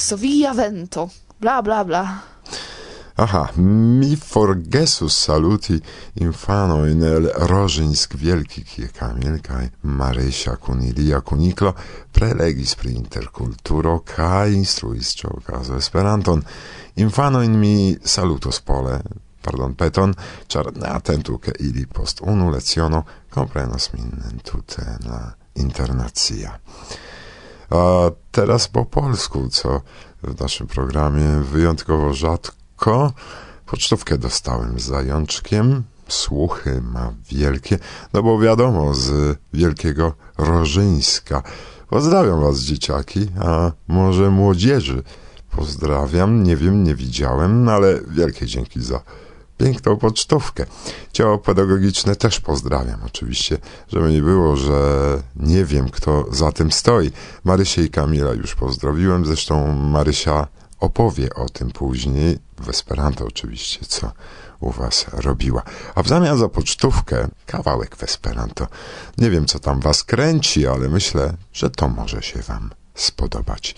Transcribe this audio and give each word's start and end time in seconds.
varsovia 0.00 0.52
vento 0.52 1.10
bla 1.38 1.60
bla 1.62 1.84
bla 1.84 2.22
Aha, 3.14 3.50
mi 3.56 4.16
forgesus 4.16 5.14
saluti 5.24 5.82
infano 6.12 6.86
in 6.86 7.02
el 7.02 7.30
Rożynsk 7.34 8.14
Wielki, 8.14 8.62
kie 8.64 8.88
Kamil 8.88 9.42
kaj 9.44 9.66
Marysia 9.82 10.56
kun 10.56 10.80
ilia 10.80 11.20
kuniklo 11.20 11.74
prelegis 12.12 12.74
pri 12.80 12.94
interkulturo 12.96 13.98
kaj 13.98 14.54
instruis 14.54 15.12
ĉe 15.20 15.28
okazo 15.36 15.76
Esperanton. 15.76 16.40
Infano 16.96 17.42
in 17.42 17.58
mi 17.60 17.98
salutos 18.02 18.60
pole, 18.60 18.96
pardon 19.42 19.74
peton, 19.74 20.16
ĉar 20.48 20.72
ne 20.80 20.88
atentu 20.88 21.36
ke 21.38 21.52
ili 21.60 21.84
post 21.86 22.24
unu 22.24 22.48
leciono 22.50 23.04
komprenos 23.28 23.92
min 23.92 24.40
tute 24.40 24.96
la 25.04 25.22
internacia. 25.54 26.56
A 27.70 28.10
teraz 28.30 28.68
po 28.68 28.84
polsku, 28.84 29.48
co 29.48 29.80
w 30.22 30.40
naszym 30.40 30.66
programie 30.66 31.26
wyjątkowo 31.42 32.14
rzadko 32.14 32.60
Ko 32.80 33.12
pocztówkę 33.66 34.18
dostałem 34.18 34.80
z 34.80 34.82
zajączkiem, 34.82 35.82
słuchy 36.08 36.82
ma 36.82 37.12
wielkie, 37.30 37.78
no 38.12 38.22
bo 38.22 38.38
wiadomo, 38.38 38.94
z 38.94 39.38
wielkiego 39.52 40.12
Rożyńska. 40.38 41.42
Pozdrawiam 41.88 42.40
was, 42.40 42.58
dzieciaki, 42.58 43.26
a 43.40 43.72
może 43.88 44.30
młodzieży. 44.30 45.02
Pozdrawiam, 45.50 46.42
nie 46.42 46.56
wiem, 46.56 46.84
nie 46.84 46.94
widziałem, 46.94 47.68
ale 47.68 48.00
wielkie 48.08 48.46
dzięki 48.46 48.82
za 48.82 49.00
piękną 49.60 49.96
pocztówkę. 49.96 50.66
Ciało 51.12 51.38
pedagogiczne 51.38 52.16
też 52.16 52.40
pozdrawiam, 52.40 53.00
oczywiście, 53.06 53.58
żeby 53.88 54.12
nie 54.12 54.22
było, 54.22 54.56
że 54.56 54.78
nie 55.36 55.64
wiem, 55.64 55.88
kto 55.88 56.24
za 56.30 56.52
tym 56.52 56.72
stoi. 56.72 57.10
Marysię 57.44 57.82
i 57.82 57.90
Kamila 57.90 58.32
już 58.32 58.54
pozdrowiłem, 58.54 59.26
zresztą 59.26 59.74
Marysia 59.74 60.46
opowie 60.80 61.34
o 61.34 61.48
tym 61.48 61.70
później, 61.70 62.38
w 62.60 62.68
Esperanto 62.68 63.24
oczywiście, 63.24 63.80
co 63.86 64.12
u 64.60 64.70
was 64.70 65.06
robiła. 65.12 65.62
A 65.94 66.02
w 66.02 66.08
zamian 66.08 66.38
za 66.38 66.48
pocztówkę 66.48 67.28
kawałek 67.46 67.96
w 67.96 68.02
Esperanto. 68.02 68.66
Nie 69.18 69.30
wiem, 69.30 69.46
co 69.46 69.58
tam 69.58 69.80
was 69.80 70.04
kręci, 70.04 70.66
ale 70.66 70.88
myślę, 70.88 71.34
że 71.52 71.70
to 71.70 71.88
może 71.88 72.22
się 72.22 72.42
wam 72.42 72.70
spodobać. 72.94 73.74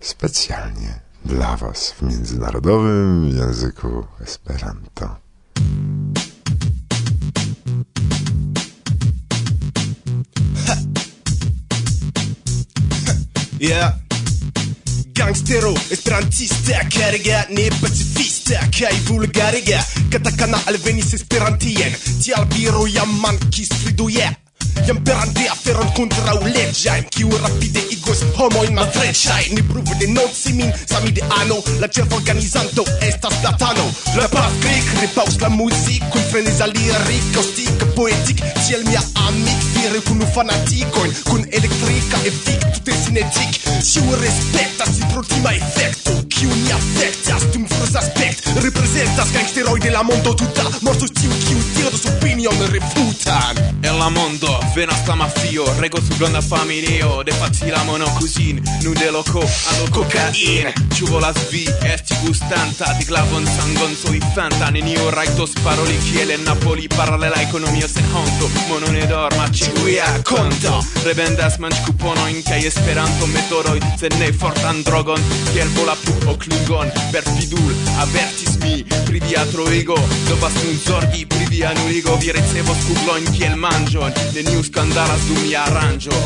Specjalnie 0.00 1.00
dla 1.24 1.56
was 1.56 1.92
w 1.92 2.02
międzynarodowym 2.02 3.28
języku 3.36 4.06
Esperanto. 4.20 5.23
Yeah. 13.64 13.94
Gangstero, 15.14 15.72
esperantista, 15.90 16.84
cariga, 16.90 17.46
ne 17.48 17.70
pacifista, 17.80 18.60
kai 18.68 18.92
vulgariga, 19.08 19.80
katakana 20.12 20.60
alvenis 20.66 21.14
esperantien, 21.16 21.96
ti 22.20 22.36
albiro 22.36 22.84
jam 22.92 23.20
mankis 23.22 23.72
friduje. 23.72 24.43
Jam 24.86 24.98
perante 25.06 25.46
aferon 25.52 25.90
kontraŭ 25.96 26.36
leĝajn 26.44 27.06
Kiu 27.14 27.30
rapide 27.42 27.82
igos 27.94 28.22
homojn 28.38 28.74
malfreŝajn 28.78 29.54
Ni 29.56 29.64
pruvu 29.70 29.96
denonci 30.00 30.54
min, 30.58 30.72
sami 30.84 31.14
de 31.16 31.24
ano 31.40 31.60
La 31.80 31.88
chef 31.88 32.12
organizanto 32.12 32.84
estas 33.08 33.38
platano. 33.40 33.86
La 34.18 34.28
pafkrik, 34.32 34.90
repaus 35.00 35.40
la 35.40 35.52
muzik 35.56 36.04
Kun 36.12 36.28
freneza 36.30 36.68
lirik, 36.72 37.30
kaustik, 37.36 37.88
poetic 37.96 38.44
Ciel 38.66 38.84
mia 38.90 39.02
amic, 39.28 39.63
Diri 39.84 40.00
kun 40.00 40.26
fanatikojn 40.34 41.12
kun 41.28 41.46
elektrika 41.52 42.16
efiko 42.24 42.68
tute 42.74 42.92
cinetik 43.04 43.60
Ciu 43.82 44.16
respektas 44.16 44.96
si 44.96 45.04
protima 45.12 45.52
efekto 45.52 46.10
kiu 46.28 46.48
ni 46.48 46.72
afektas 46.72 47.42
dum 47.52 47.66
aspect. 47.94 48.48
Representas 48.62 49.28
gangsteroi 49.32 49.80
de 49.80 49.90
la 49.90 50.02
mondo 50.02 50.34
tuta. 50.34 50.64
Mortos 50.80 51.10
ciu 51.20 51.30
kiu 51.46 51.90
su 51.98 52.08
opinion 52.08 52.54
refutan 52.72 53.56
En 53.82 53.98
la 53.98 54.08
mondo 54.10 54.60
venas 54.76 55.06
la 55.06 55.16
mafio. 55.16 55.64
Rego 55.80 55.98
su 56.00 56.18
granda 56.18 56.40
familio 56.42 57.22
De 57.22 57.32
facila 57.32 57.84
mono 57.84 58.06
cusin 58.18 58.62
Nun 58.82 58.94
de 58.94 59.10
loco 59.10 59.40
allo 59.40 59.90
cocain. 59.90 60.72
Ciu 60.94 61.06
volas 61.06 61.36
vi 61.50 61.68
esti 61.92 62.14
gustanta 62.24 62.96
Di 62.98 63.04
glavon 63.04 63.46
sangon 63.46 63.94
soifanta 64.02 64.70
Nenio 64.70 65.10
raitos 65.10 65.52
paroli 65.62 65.98
kiel 65.98 66.30
en 66.30 66.44
Napoli 66.44 66.88
Paralela 66.88 67.42
economio 67.42 67.88
sen 67.88 68.04
honto. 68.14 68.50
Mono 68.68 68.86
ne 68.86 69.06
dorma 69.06 69.48
mia 69.82 70.06
conto. 70.22 70.78
Revendas 71.04 71.58
manĝ 71.62 71.80
kuponojn 71.86 72.40
kai 72.46 72.60
Esperanto 72.68 73.26
metoroj 73.32 73.78
Sed 74.00 74.14
ne 74.20 74.30
fortan 74.32 74.82
drogon 74.86 75.20
Kiel 75.52 75.68
vola 75.76 75.96
pupo 76.04 76.36
klingon 76.40 76.90
Perfidul 77.12 77.74
avertis 78.02 78.56
mi 78.62 78.80
Pri 79.06 79.20
via 79.26 79.44
troigo 79.52 79.98
Dovas 80.28 80.56
nun 80.62 80.78
zorgi 80.86 81.26
pri 81.26 81.46
via 81.50 81.74
nuligo 81.80 82.16
Vi 82.22 82.32
ricevos 82.36 82.82
kuglojn 82.88 83.30
kiel 83.36 83.56
manĝon 83.60 84.12
Neniu 84.36 84.64
skandalas 84.64 85.28
dum 85.28 85.42
mia 85.44 85.64
arrangio. 85.68 86.16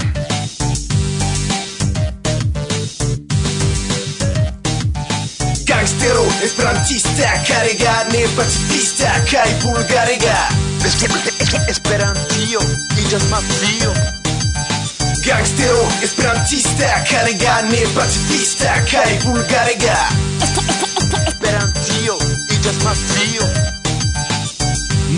Gangstero, 5.69 6.25
esperantista, 6.43 7.35
karega, 7.47 7.99
ne 8.13 8.25
pacifista 8.37 9.13
kai 9.31 9.53
vulgariga. 9.63 10.68
Esperantio 11.69 12.61
iĝas 13.03 13.25
mafio 13.31 13.93
Gangstero, 15.25 15.83
esperantista, 16.03 16.89
karega, 17.11 17.57
ne 17.69 17.83
pacifista 17.95 18.77
kaj 18.89 19.19
vulgarega. 19.25 19.97
Esperantio 21.27 22.17
iĝas 22.57 22.79
mafio 22.85 23.49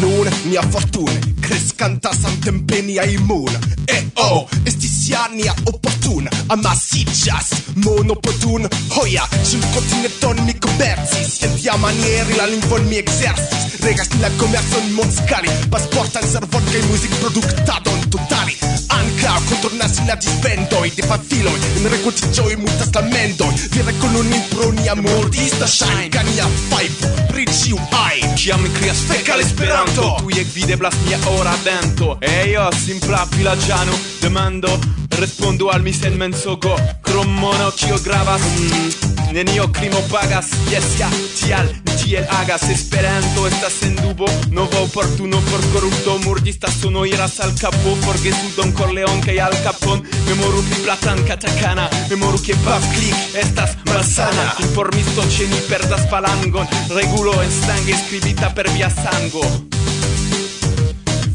Nun 0.01 0.33
mia 0.47 0.65
fortune 0.73 1.21
Crescanta 1.45 2.11
samtempe 2.15 2.83
niaj 2.87 3.09
imuna. 3.15 3.61
E-oh, 3.99 4.49
estis 4.65 4.90
Oceania 5.11 5.53
opportun 5.67 6.29
Amasiĝas 6.55 7.49
monopotun 7.83 8.63
potun 8.63 8.91
Hoja, 8.95 9.25
ĝin 9.43 9.63
kontinenton 9.75 10.39
mi 10.47 10.55
komercis 10.63 11.41
En 11.43 11.57
tia 11.57 11.75
manieri 11.83 12.37
la 12.39 12.47
lingvon 12.47 12.87
mi 12.87 13.01
ekzercis 13.01 13.81
Regas 13.83 14.13
la 14.23 14.31
komercon 14.39 14.93
mondskale 14.95 15.51
Pasportan 15.73 16.29
servon 16.31 16.69
kaj 16.71 16.83
muzikproduktadon 16.93 18.05
totali 18.15 18.55
Ankaŭ 18.99 19.35
kontrolas 19.49 19.99
la 20.07 20.15
dispendoj 20.21 20.93
de 21.01 21.09
pafiloj 21.11 21.59
En 21.73 21.91
renkontiĝoj 21.97 22.55
multas 22.63 22.95
lamendoj 22.95 23.51
Vere 23.75 23.97
kolonin 23.99 24.47
pro 24.55 24.71
nia 24.79 24.95
mordista 25.03 25.67
ŝajn 25.75 26.07
Kania 26.15 26.47
fajbo 26.69 27.13
pri 27.33 27.49
ĉiu 27.51 27.83
ajn 28.05 28.39
Kiam 28.39 28.63
mi 28.63 28.71
krias 28.79 29.03
fekal 29.11 29.43
Esperanto 29.43 30.15
Tujek 30.23 30.55
videblas 30.55 31.03
mia 31.09 31.19
ora 31.35 31.59
dento 31.67 32.15
Ejo, 32.31 32.71
simpla 32.87 33.27
vilaĝano 33.35 33.99
demando 34.23 34.79
respondo 35.19 35.69
al 35.69 35.83
mi 35.83 35.93
sen 35.93 36.17
mensogo. 36.17 36.77
Krom 37.03 37.29
mono 37.39 37.71
kio 37.71 37.99
gravas. 38.05 38.41
Mm, 38.41 39.33
Nenio 39.33 39.69
krimo 39.73 40.01
pagas. 40.11 40.47
Jes 40.71 40.99
ja, 40.99 41.09
tial 41.39 41.67
ni 41.85 41.93
tiel 41.97 42.25
agas. 42.41 42.63
Esperanto 42.71 43.47
estas 43.47 43.73
sen 43.81 43.97
dubo. 43.97 44.27
Nova 44.51 44.81
oportuno 44.81 45.41
por 45.51 45.61
korupto 45.73 46.19
Murdista. 46.19 46.69
Sono 46.71 47.05
iras 47.05 47.41
al 47.41 47.53
capo. 47.61 47.95
Forgesu 48.05 48.51
Don 48.57 48.73
Corleon 48.73 49.21
kaj 49.21 49.41
Al 49.41 49.55
Capon 49.65 50.03
Memoru 50.27 50.63
pri 50.63 50.83
platan 50.85 51.27
katakana. 51.27 51.89
Memoru 52.11 52.39
ke 52.39 52.55
paf 52.65 52.85
klik 52.95 53.17
estas 53.35 53.77
malsana. 53.87 54.55
Informisto 54.61 55.23
ĉe 55.23 55.47
ni 55.49 55.61
perdas 55.69 56.09
falangon 56.11 56.67
Regulo 56.91 57.35
en 57.43 57.51
stange 57.51 57.95
skribita 58.07 58.51
per 58.55 58.71
via 58.75 58.91
sango. 58.91 59.45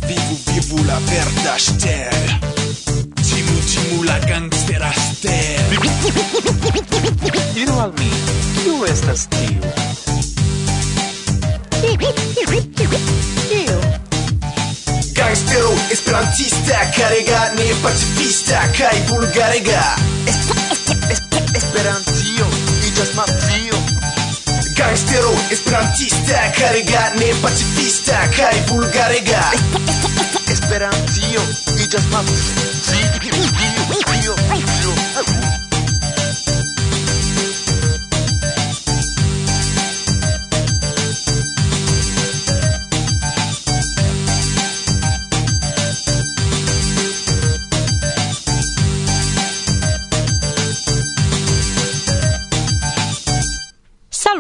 Vivu 0.07 0.35
vivu 0.51 0.83
la 0.85 0.99
verda 1.09 1.57
ŝtelo 1.57 2.54
mula 3.91 4.19
gangsteraster 4.19 5.59
Diru 7.55 7.79
al 7.79 7.91
mi, 7.99 8.09
kiu 8.63 8.85
estas 8.85 9.27
tiu? 9.31 9.61
Kiu? 13.49 13.77
Gangstero, 15.15 15.71
esperantista, 15.91 16.81
karega, 16.97 17.39
ne 17.55 17.69
pacifista, 17.83 18.65
kai 18.75 18.97
vulgarega. 19.07 19.83
Esperantio, 21.55 22.49
iĝas 22.89 23.13
mafio. 23.15 23.79
Gangstero, 24.75 25.31
esperantista, 25.55 26.43
karega, 26.59 27.05
ne 27.19 27.31
pacifista, 27.41 28.25
kai 28.35 28.55
bulgarega 28.67 29.45
Esperantio, 30.51 31.47
iĝas 31.79 32.11
mafio. 32.11 33.34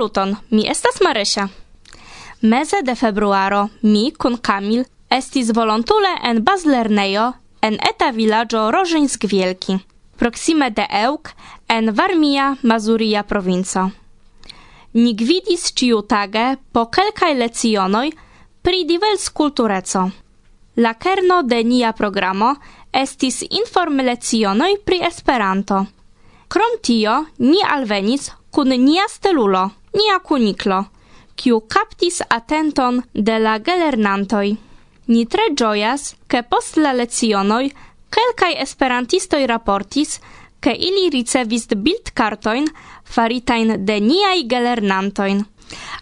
Saluton, 0.05 0.37
mi 0.49 0.67
estas 0.69 1.01
Marysia. 1.01 1.49
Meze 2.41 2.81
de 2.81 2.95
februaro 2.95 3.69
mi 3.81 4.11
kun 4.11 4.37
Kamil 4.41 4.83
estis 5.09 5.51
volontule 5.55 6.11
en 6.23 6.43
bazlernejo 6.43 7.33
en 7.65 7.77
eta 7.81 8.11
vilaĝo 8.13 8.67
Rożyńsk 8.73 9.25
Wielki, 9.31 9.79
proksime 10.19 10.69
de 10.69 10.85
Ełk 11.03 11.31
en 11.75 11.91
Varmia 11.97 12.55
Mazuria 12.61 13.23
provinco. 13.23 13.89
Ni 14.93 15.13
gvidis 15.17 15.71
ciutage 15.73 16.45
po 16.71 16.85
kelkaj 16.93 17.33
lecionoj 17.39 18.11
pri 18.61 18.85
diverscultureco. 18.91 20.03
La 20.83 20.93
kerno 20.93 21.41
de 21.43 21.63
nia 21.63 21.91
programo 21.93 22.53
estis 22.91 23.41
inform 23.49 23.99
lecionoj 24.09 24.71
pri 24.85 25.01
Esperanto. 25.09 25.85
Krom 26.47 26.77
tio, 26.81 27.15
ni 27.39 27.63
alvenis 27.75 28.29
kun 28.51 28.69
nia 28.85 29.07
stelulo, 29.09 29.63
nia 29.97 30.19
kuniklo, 30.19 30.83
kiu 31.35 31.59
kaptis 31.67 32.21
atenton 32.29 33.01
de 33.13 33.39
la 33.39 33.57
gelernantoj. 33.59 34.55
Ni 35.07 35.25
tre 35.27 35.53
gioias, 35.53 36.15
che 36.27 36.43
post 36.43 36.77
la 36.77 36.91
lezionoi 36.91 37.71
quelcae 38.09 38.59
esperantistoi 38.61 39.45
raportis, 39.45 40.19
che 40.59 40.71
ili 40.71 41.09
ricevis 41.09 41.67
bildkartojn 41.75 42.65
faritajn 43.03 43.85
de 43.85 43.99
niaj 43.99 44.45
gelernantojn. 44.49 45.45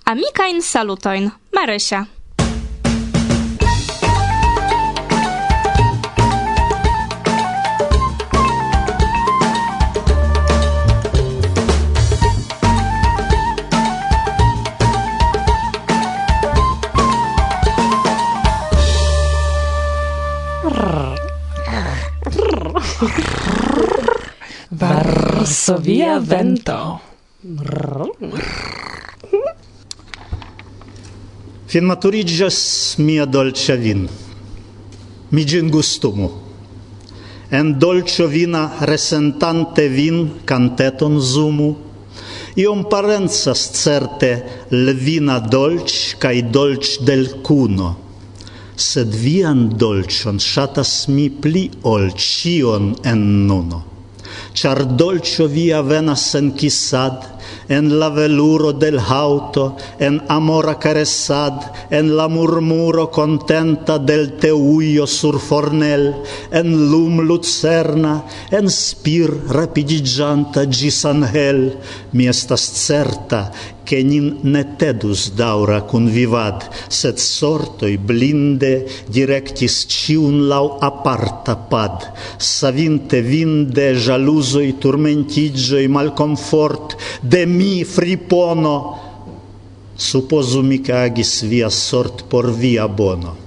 Amikain 0.06 0.62
salutojn, 0.62 1.32
Marysia. 1.52 2.06
Varsovia 25.64 26.20
vento. 26.20 27.00
Fin 31.66 31.86
maturigas 31.86 32.96
mia 32.98 33.24
dolcia 33.26 33.78
vin. 33.80 34.04
Mi 35.30 35.46
gin 35.48 35.70
gustumu. 35.70 36.28
En 37.50 37.80
dolce 37.80 38.28
vina 38.28 38.64
resentante 38.82 39.88
vin 39.88 40.44
canteton 40.44 41.16
zumu. 41.22 41.70
Iom 42.58 42.84
parenzas 42.90 43.72
certe 43.72 44.34
levina 44.70 45.40
dolc 45.40 46.20
cae 46.20 46.44
dolc 46.44 47.00
del 47.08 47.40
cuno 47.40 47.96
sed 48.76 49.16
vian 49.16 49.70
dolcion 49.78 50.40
shatas 50.40 51.08
mi 51.08 51.30
pli 51.30 51.70
ol 51.84 52.12
cion 52.18 52.96
en 53.06 53.48
nuno 53.48 53.93
char 54.54 54.86
dolcio 54.98 55.48
via 55.48 55.82
venas 55.82 56.36
en 56.36 56.56
chissad, 56.56 57.20
en 57.68 58.00
la 58.00 58.10
veluro 58.10 58.74
del 58.74 59.00
hauto, 59.00 59.78
en 60.00 60.22
amora 60.28 60.78
caressad, 60.80 61.54
en 61.90 62.16
la 62.16 62.28
murmuro 62.28 63.10
contenta 63.10 63.98
del 64.00 64.34
teuio 64.38 65.08
sur 65.08 65.40
fornel, 65.40 66.16
en 66.52 66.92
lum 66.92 67.22
lucerna, 67.22 68.24
en 68.52 68.70
spir 68.70 69.32
rapidigianta 69.50 70.66
gis 70.70 71.04
angel, 71.06 71.78
mi 72.12 72.28
estas 72.28 72.62
certa, 72.62 73.52
che 73.84 74.02
nin 74.04 74.40
ne 74.42 74.76
tedus 74.76 75.32
daura 75.34 75.82
convivad, 75.84 76.68
sed 76.88 77.18
sortoi 77.18 77.98
blinde 77.98 78.88
directis 79.08 79.86
ciun 79.88 80.48
lau 80.48 80.78
aparta 80.80 81.56
pad, 81.56 82.12
savinte 82.38 83.22
vinde 83.22 83.94
jalusoi 83.94 84.78
turmentigioi 84.80 85.88
malconfort, 85.88 86.98
de 87.22 87.46
mi 87.46 87.84
fripono, 87.84 88.78
supposumi 89.96 90.82
che 90.82 90.94
agis 90.94 91.44
via 91.44 91.70
sort 91.70 92.26
por 92.28 92.52
via 92.52 92.88
bono. 92.88 93.42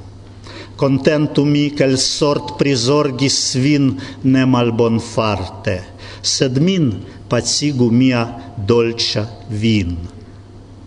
Contentumi 0.77 1.73
che 1.73 1.85
il 1.85 1.99
sort 1.99 2.57
prisorgis 2.57 3.57
vin 3.57 3.97
ne 4.23 4.45
malbon 4.45 5.01
farte, 5.01 5.77
sed 6.21 6.59
min 6.59 6.93
pacigu 7.29 7.89
mia 7.89 8.53
dolcia 8.55 9.25
vin 9.49 10.16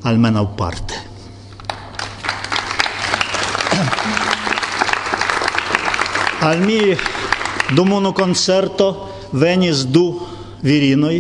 almeno 0.04 0.46
parte. 0.56 0.94
Al 6.40 6.60
mi 6.64 6.96
dum 7.76 7.92
unu 7.92 8.14
concerto 8.14 9.10
venis 9.32 9.84
du 9.86 10.06
virinoi 10.64 11.20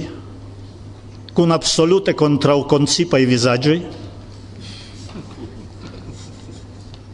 kun 1.36 1.51
absolute 1.51 2.15
kontraŭkoncipaj 2.17 3.21
visagioi 3.29 3.81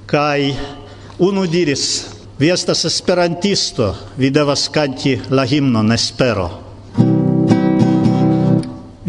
kai 0.10 0.54
unu 1.20 1.46
diris 1.50 2.06
vi 2.40 2.50
estas 2.54 2.86
esperantisto 2.86 3.94
vi 4.18 4.30
devas 4.30 4.70
kanti 4.70 5.18
la 5.30 5.46
himnon 5.46 5.92
Espero 5.92 6.65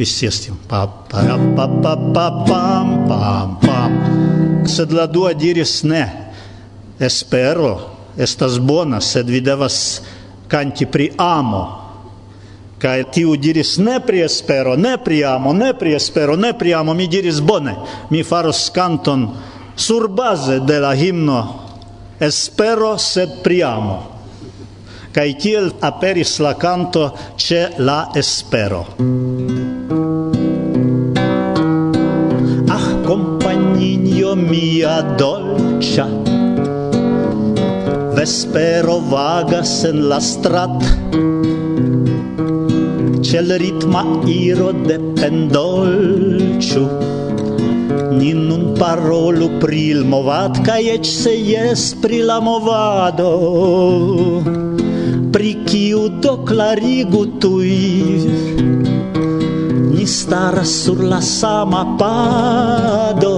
scias 0.04 0.40
tion. 0.42 0.58
Pa, 0.68 0.86
pa, 0.86 1.22
pa, 1.56 1.66
pa, 1.82 1.94
pa, 2.12 2.26
pam, 2.44 3.08
pam, 3.08 3.56
pam. 3.62 3.92
Sed 4.66 4.92
la 4.92 5.06
dua 5.06 5.32
diris 5.32 5.82
ne. 5.84 6.04
Espero 6.98 7.96
estas 8.16 8.58
bona, 8.58 9.00
sed 9.00 9.30
vi 9.30 9.40
devas 9.40 10.02
kanti 10.48 10.86
pri 10.86 11.12
amo. 11.16 11.86
kai 12.78 13.04
tiu 13.08 13.36
diris 13.40 13.78
ne 13.80 14.00
pri 14.04 14.20
espero, 14.20 14.76
ne 14.76 14.98
pri 15.00 15.24
amo, 15.24 15.52
ne 15.52 15.72
pri 15.74 15.94
espero, 15.96 16.36
ne 16.36 16.52
pri 16.52 16.74
amo. 16.74 16.94
Mi 16.94 17.08
diris 17.08 17.40
bone, 17.40 17.74
mi 18.10 18.22
faros 18.22 18.68
kanton 18.70 19.30
surbaze 19.76 20.60
de 20.60 20.78
la 20.80 20.92
himno 20.94 21.66
Espero 22.18 22.96
sed 22.96 23.42
pri 23.44 23.62
amo. 23.62 23.96
Kaj 25.12 25.28
tiel 25.40 25.68
aperis 25.80 26.38
la 26.40 26.56
canto 26.56 27.12
ce 27.36 27.72
la 27.76 28.10
espero. 28.14 28.84
Virginio 33.96 34.36
mia 34.36 35.00
dolcia 35.16 36.04
Vespero 38.16 39.00
vagas 39.00 39.84
en 39.84 40.08
la 40.08 40.20
strat. 40.20 40.84
Cel 43.24 43.56
ritma 43.56 44.04
iro 44.28 44.72
de 44.72 44.98
pendolciu 45.16 46.84
Ni 48.18 48.34
nun 48.36 48.76
parolu 48.76 49.48
pri 49.64 49.80
il 49.96 50.04
movat 50.04 50.60
Kaj 50.68 50.82
ec 50.96 51.08
se 51.08 51.32
jes 51.32 51.94
pri 52.02 52.20
la 52.20 52.40
movado. 52.40 53.32
Pri 55.32 55.56
kiu 55.64 56.08
do 56.20 56.36
clarigu 56.44 57.24
tui 57.40 58.75
staras 60.06 60.70
sur 60.84 61.02
la 61.02 61.20
sama 61.20 61.96
pado 61.98 63.34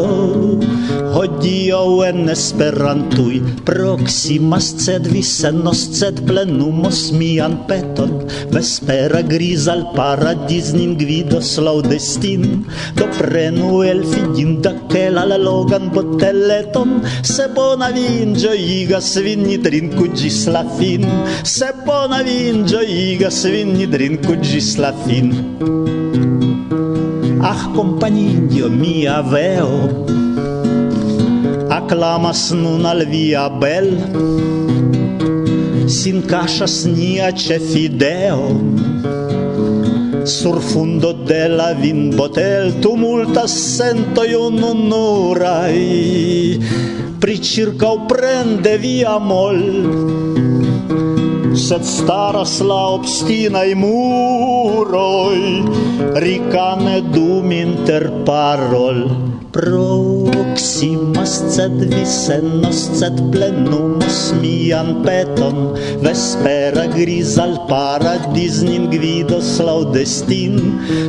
Hodiaŭ 1.18 2.04
en 2.06 2.28
Esperantui 2.30 3.40
Proximas 3.66 4.68
ced 4.84 5.08
visenos 5.10 5.80
ced 5.98 6.20
plenumos 6.28 7.00
mian 7.16 7.56
peton. 7.66 8.12
Vespera 8.52 9.22
gris 9.26 9.66
al 9.72 9.82
paradis 9.96 10.70
nin 10.76 10.94
gvidos 11.00 11.56
lau 11.64 11.80
destin. 11.82 12.44
Do 12.98 13.08
prenu 13.16 13.82
el 13.88 14.04
fidinda 14.12 14.75
kela 14.92 15.26
la 15.32 15.40
logan 15.40 15.90
boteleton. 15.94 17.00
Se 17.34 17.48
bona 17.56 17.90
vin 17.96 18.37
gioigas 18.38 19.16
vin, 19.25 19.46
ni 19.48 19.58
drinku 19.58 20.12
gis 20.14 20.44
la 20.46 20.62
fin. 20.78 21.08
Se 21.42 21.72
bona 21.87 22.22
vin 22.22 22.66
gioigas 22.68 23.42
vin, 23.50 23.75
ni 23.75 23.90
drinku 23.90 24.38
gis 24.44 24.76
la 24.78 24.92
fin. 25.06 25.32
Ach, 27.40 27.71
compagninio 27.71 28.66
mia 28.68 29.23
veo, 29.23 30.07
acclamas 31.71 32.50
nun 32.50 32.83
al 32.83 33.04
via 33.07 33.47
bel, 33.49 33.95
sin 35.87 36.23
cascias 36.26 36.83
nia 36.90 37.30
cefideo, 37.30 38.42
sur 40.26 40.59
fundo 40.59 41.12
de 41.12 41.47
la 41.49 41.75
vin 41.78 42.11
botel 42.11 42.75
tumultas 42.83 43.54
sentoi 43.54 44.35
ununurai, 44.35 45.78
pri 47.23 47.38
circa 47.38 47.95
prende 48.11 48.75
via 48.83 49.14
mol, 49.23 49.62
sed 51.58 51.82
staras 51.82 52.60
la 52.62 52.78
obstinaj 52.94 53.70
muroi, 53.82 55.42
ricane 56.22 57.00
dum 57.14 57.50
interparol. 57.50 59.00
Proximas, 59.48 61.32
sed 61.54 61.80
visenos, 61.90 62.78
sed 63.00 63.16
plenumas 63.32 64.18
mian 64.40 65.00
peton, 65.02 65.72
vespera 66.04 66.84
gris 66.92 67.38
al 67.42 67.56
paradis 67.70 68.60
nin 68.62 68.86
gvidos 68.92 69.56
laudestin, 69.64 70.60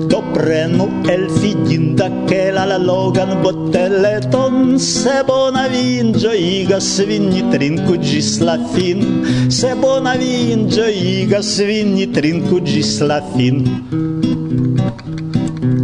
do 0.10 0.24
prenu 0.34 0.88
el 1.14 1.28
fidinda 1.38 2.08
kela 2.32 2.64
la 2.72 2.80
logan 2.80 3.44
boteleton, 3.44 4.80
se 4.80 5.20
bona 5.28 5.68
vin 5.68 6.16
gioigas 6.16 6.90
vin, 7.06 7.30
ni 7.30 7.44
trinku 7.52 8.00
gis 8.02 8.40
la 8.40 8.58
fin, 8.74 9.04
se 9.52 9.76
bona 9.76 10.16
vin 10.16 10.39
inĝojigas 10.40 11.50
vin, 11.68 11.94
ni 11.96 12.06
trinku 12.16 12.60
ĝis 12.66 12.92
la 13.10 13.20
fin. 13.34 13.60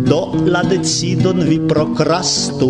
Do 0.09 0.19
la 0.55 0.61
decidon 0.69 1.43
vi 1.49 1.57
prokrastu, 1.71 2.69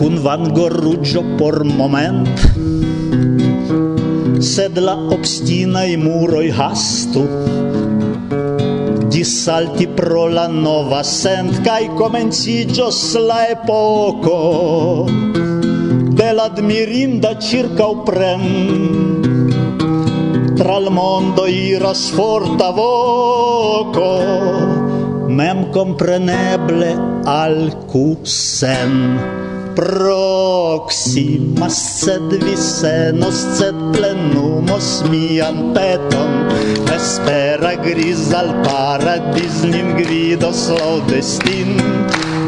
kun 0.00 0.18
vangoruĝo 0.26 1.24
por 1.40 1.60
moment, 1.68 2.44
sed 4.52 4.80
la 4.88 4.96
obstinaj 5.16 5.88
muroj 6.04 6.46
hastu, 6.60 7.26
dissalti 9.10 9.90
pro 9.98 10.28
la 10.32 10.46
nova 10.48 11.02
sent, 11.04 11.60
kaj 11.66 11.82
komenciĝos 12.00 13.02
la 13.30 13.42
epoko 13.56 14.38
de 16.20 16.32
circa 16.36 17.28
o 17.30 17.40
circauprem 17.40 19.29
tra 20.60 20.76
il 20.76 20.90
mondo 20.90 21.46
iras 21.46 22.10
forta 22.10 22.70
voco 22.70 24.20
mem 25.26 25.70
compreneble 25.70 27.00
al 27.24 27.78
cusen 27.86 29.18
proximas 29.74 31.72
sed 32.02 32.36
visenos 32.44 33.36
sed 33.56 33.74
plenumos 33.94 35.02
mian 35.08 35.72
peton. 35.72 36.52
Espera 36.92 37.72
gris 37.80 38.28
al 38.34 38.52
paradis 38.60 39.64
nin 39.64 39.96
gridos 39.96 40.68
destin 41.08 41.80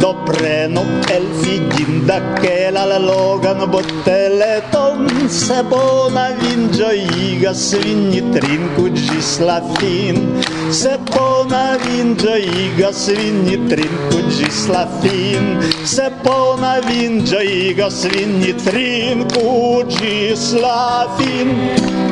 do 0.02 0.16
preno 0.24 0.82
el 1.14 1.26
fidinda 1.40 2.18
che 2.40 2.70
la 2.72 2.98
logan 2.98 3.70
boteleton 3.70 5.06
se 5.28 5.62
bona 5.62 6.24
vin 6.40 6.68
gioigas 6.72 7.78
vin 7.82 8.10
ni 8.10 8.20
trinku 8.34 8.90
gis 8.90 9.38
la 9.38 9.60
fin. 9.78 10.42
Se 10.70 10.98
bona 11.12 11.78
vin 11.84 12.16
gioigas 12.16 13.06
vin 13.16 13.44
ni 13.46 13.56
trinku 13.70 14.18
gis 14.36 14.66
la 14.74 14.88
fin. 15.00 15.46
Se 15.84 16.10
bona 16.24 16.80
vin 16.88 17.22
gioigas 17.24 18.02
vin 18.10 18.40
ni 18.40 18.52
trinku 18.66 19.84
gis 19.86 20.52
la 20.64 21.06
fin. 21.16 22.11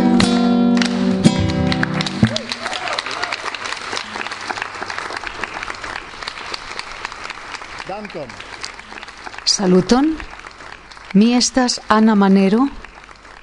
Saluton. 9.44 10.16
Mi 11.14 11.34
estas 11.34 11.80
Ana 11.88 12.14
Manero 12.14 12.64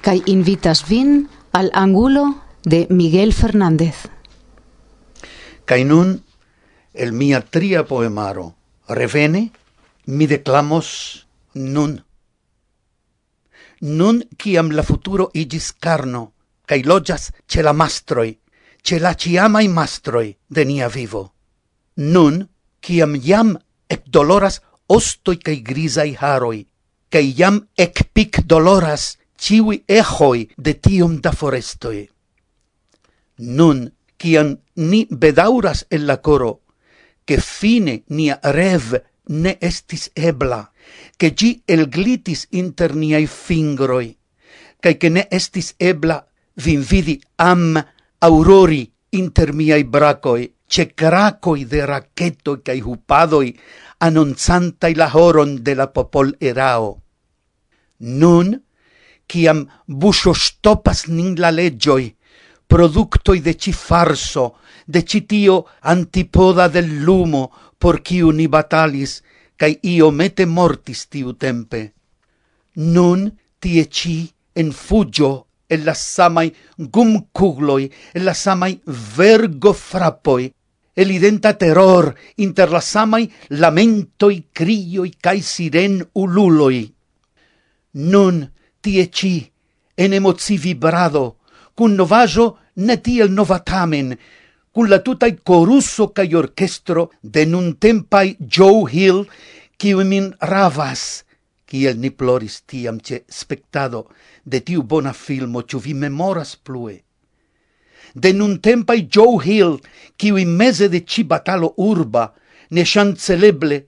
kaj 0.04 0.18
invitas 0.26 0.82
vin 0.88 1.28
al 1.52 1.70
angulo 1.72 2.24
de 2.64 2.86
Miguel 2.90 3.32
Fernández. 3.32 4.08
Kaj 5.64 5.84
nun 5.84 6.24
el 6.92 7.12
mia 7.12 7.40
tria 7.40 7.84
poemaro 7.86 8.54
revene 8.88 9.50
mi 10.06 10.26
declamos 10.26 11.26
nun. 11.54 12.02
Nun 13.80 14.24
kiam 14.36 14.72
la 14.72 14.82
futuro 14.82 15.30
igis 15.34 15.72
carno 15.72 16.32
kaj 16.68 16.82
loĝas 16.84 17.30
ĉe 17.48 17.62
la 17.62 17.72
mastroj, 17.72 18.34
ĉe 18.82 19.00
la 19.00 19.14
ĉiamaj 19.14 19.68
mastroj 19.68 20.26
de 20.48 20.64
nia 20.64 20.88
vivo. 20.88 21.32
Nun 21.96 22.48
kiam 22.80 23.16
jam 23.16 23.56
ec 23.88 24.02
doloras 24.06 24.60
ostoi 24.86 25.38
cae 25.38 25.62
grisai 25.62 26.14
haroi, 26.20 26.66
cae 27.08 27.24
iam 27.38 27.60
ec 27.76 28.04
pic 28.12 28.42
doloras 28.44 29.16
ciui 29.38 29.82
ejoi 29.86 30.48
de 30.56 30.74
tiom 30.74 31.20
da 31.20 31.32
forestoi. 31.32 32.08
Nun, 33.38 33.86
cian 34.18 34.58
ni 34.74 35.06
bedauras 35.10 35.86
el 35.90 36.06
la 36.06 36.18
coro, 36.20 36.60
che 37.24 37.38
fine 37.38 38.02
nia 38.08 38.38
rev 38.42 38.96
ne 39.28 39.56
estis 39.60 40.10
ebla, 40.14 40.70
che 41.16 41.34
gi 41.34 41.62
el 41.66 41.86
glitis 41.88 42.46
inter 42.50 42.94
niai 42.94 43.26
fingroi, 43.26 44.16
cae 44.80 44.96
che 44.96 45.08
ne 45.08 45.26
estis 45.30 45.74
ebla 45.76 46.18
vinvidi 46.54 47.20
am 47.36 47.76
aurori 48.18 48.90
inter 49.10 49.52
miai 49.52 49.84
bracoi, 49.84 50.52
cecracoi 50.68 51.64
de 51.64 51.84
raquetoi 51.86 52.62
cae 52.66 52.80
hupadoi 52.80 53.48
annonzantai 54.04 54.94
la 54.94 55.08
horon 55.14 55.62
de 55.64 55.74
la 55.74 55.86
popol 55.94 56.34
erao. 56.40 56.90
Nun, 58.20 58.54
ciam 59.28 59.66
buscio 59.86 60.34
stopas 60.34 61.06
nin 61.08 61.34
la 61.40 61.50
legioi, 61.50 62.06
productoi 62.68 63.40
de 63.40 63.54
ci 63.56 63.72
farso, 63.72 64.54
de 64.86 65.02
citio 65.02 65.66
antipoda 65.80 66.68
del 66.68 67.02
lumo, 67.04 67.50
por 67.78 68.02
ciu 68.06 68.30
ni 68.32 68.46
batalis, 68.46 69.22
cae 69.58 69.78
iomete 69.82 70.46
mortis 70.46 71.06
tiu 71.10 71.34
tempe. 71.34 71.92
Nun, 72.76 73.30
tie 73.58 73.88
ci, 73.90 74.30
en 74.54 74.70
fugio, 74.72 75.48
el 75.68 75.84
la 75.84 75.94
samai 75.94 76.52
gumcugloi, 76.78 77.90
el 78.14 78.24
la 78.24 78.34
samai 78.34 78.78
vergo 79.16 79.72
frappoi, 79.72 80.46
elidenta 80.98 81.52
terror 81.54 82.10
inter 82.42 82.72
la 82.74 82.80
samai 82.82 83.28
lamentoi, 83.60 84.48
crioi 84.52 85.12
cae 85.22 85.42
siren 85.42 86.00
ululoi. 86.18 86.80
Nun 88.10 88.42
tie 88.82 89.06
ci, 89.06 89.34
en 89.94 90.16
emozi 90.18 90.58
vibrado, 90.58 91.38
cun 91.78 91.94
novajo 91.94 92.48
ne 92.82 92.98
tiel 92.98 93.30
novatamen, 93.30 94.16
cun 94.74 94.90
la 94.90 94.98
tutai 95.06 95.38
corusso 95.38 96.10
cae 96.10 96.34
orchestro 96.34 97.10
de 97.22 97.46
nun 97.46 97.76
tempai 97.78 98.36
Joe 98.40 98.90
Hill, 98.90 99.24
kiu 99.78 100.02
min 100.02 100.32
ravas, 100.42 101.22
kiel 101.68 101.98
ni 102.02 102.10
ploris 102.10 102.64
tiam 102.66 102.98
ce 102.98 103.22
spectado 103.30 104.08
de 104.44 104.58
tiu 104.66 104.82
bona 104.82 105.12
filmo, 105.12 105.62
ciu 105.62 105.78
vi 105.78 105.94
memoras 105.94 106.56
plue 106.56 107.04
de 108.14 108.32
nuntempai 108.32 109.08
Joe 109.10 109.38
Hill, 109.44 109.78
kiwi 110.16 110.44
mese 110.44 110.88
de 110.88 111.04
ci 111.04 111.24
batalo 111.24 111.74
urba, 111.76 112.34
ne 112.70 112.84
chanceleble, 112.84 113.86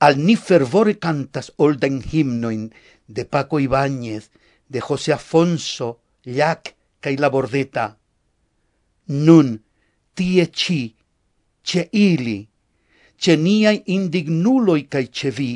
al 0.00 0.18
ni 0.18 0.36
fervore 0.36 0.96
cantas 0.98 1.52
olden 1.58 2.00
himnoin 2.00 2.70
de 3.06 3.24
Paco 3.24 3.58
Ibáñez, 3.60 4.30
de 4.68 4.80
José 4.80 5.12
Afonso, 5.12 6.00
Llac, 6.24 6.74
cae 7.00 7.16
la 7.16 7.30
bordeta. 7.30 7.96
Nun, 9.08 9.58
tie 10.14 10.46
ci, 10.52 10.94
ce 11.62 11.88
ili, 11.92 12.48
ce 13.18 13.36
niai 13.36 13.82
indignuloi 13.86 14.86
cae 14.88 15.08
ce 15.12 15.30
vi, 15.30 15.52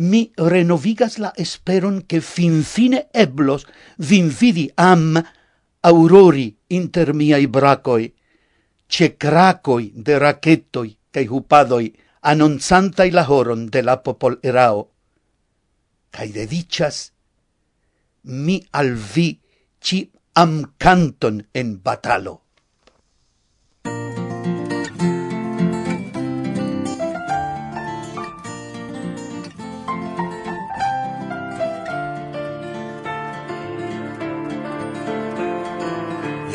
mi 0.00 0.30
renovigas 0.36 1.18
la 1.18 1.32
esperon 1.36 2.00
che 2.06 2.20
fin 2.20 2.62
fine 2.64 3.08
eblos 3.12 3.66
vin 3.98 4.30
vidi 4.32 4.70
am 4.76 5.20
aurori 5.80 6.56
inter 6.70 7.12
miai 7.14 7.46
bracoi, 7.46 8.12
ce 8.86 9.16
cracoi 9.16 9.92
de 9.94 10.18
raquetoi 10.18 10.96
cae 11.10 11.26
hupadoi, 11.26 11.90
annonzantai 12.20 13.10
la 13.10 13.24
horon 13.28 13.66
de 13.66 13.82
la 13.82 13.96
popol 14.04 14.38
erao. 14.42 14.88
Cae 16.10 16.30
dedicas, 16.34 17.10
mi 18.22 18.58
al 18.70 18.94
vi 18.94 19.38
ci 19.78 20.10
am 20.32 20.74
canton 20.76 21.40
en 21.52 21.78
batalo. 21.82 22.40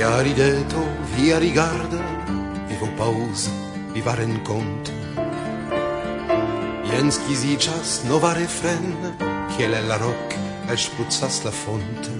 car 0.06 0.28
il 0.28 0.40
est 0.40 0.72
au 0.82 0.88
via 1.16 1.38
rigarde 1.40 1.98
et 2.70 2.76
vos 2.82 2.94
pauses 3.02 3.50
vivaren 3.96 4.36
compte. 4.44 4.88
Jens 6.90 7.16
qui 7.26 7.58
nova 8.08 8.34
refren, 8.34 8.86
kiel 9.52 9.74
el 9.74 9.88
la 9.88 9.98
roc 9.98 10.28
el 10.70 10.78
spruzzas 10.78 11.36
la 11.46 11.52
fonte. 11.52 12.12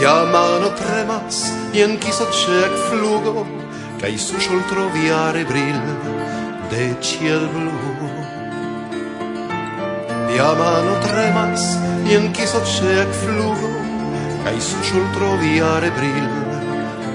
Ja 0.00 0.24
mano 0.34 0.68
tremas, 0.80 1.36
jen 1.74 1.98
kiso 1.98 2.26
cec 2.40 2.72
flugo, 2.88 3.46
cae 4.00 4.16
su 4.16 4.40
scioltro 4.40 4.88
viare 4.94 5.40
rebril 5.40 5.80
de 6.70 6.84
ciel 7.02 7.44
blu. 7.54 7.76
Ja 10.36 10.54
mano 10.62 10.94
tremas, 11.06 11.62
jen 12.08 12.32
kiso 12.32 12.60
cec 12.64 13.08
flugo, 13.22 13.81
kaj 14.42 14.58
trovi 14.58 14.86
čultrovia 14.88 15.70
rebril 15.78 16.26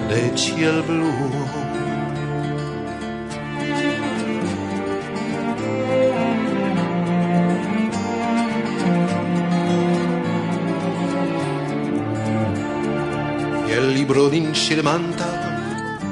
lečiel 0.09 0.83
blúd. 0.87 1.67
libro 14.07 14.29
d'incirmanta 14.29 15.27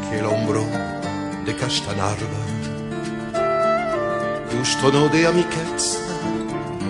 che 0.10 0.20
l'ombro 0.20 0.66
de 1.46 1.56
Castanarva 1.56 2.44
gustono 4.52 5.08
de 5.08 5.26
amichezza 5.26 6.00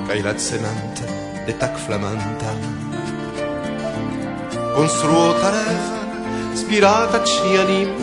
che 0.08 0.22
la 0.22 0.36
zemanta 0.38 1.06
de 1.46 1.58
tac 1.58 1.78
flamanta 1.78 2.95
Construotare, 4.76 5.64
spirataci 6.52 7.56
anim, 7.56 7.94